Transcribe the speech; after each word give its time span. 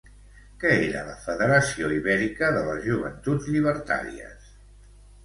Què 0.61 0.69
era 0.85 1.01
la 1.09 1.17
Federació 1.25 1.89
Ibèrica 1.97 2.49
de 2.55 2.63
les 2.71 2.81
Joventuts 2.87 3.51
Llibertàries? 3.57 4.49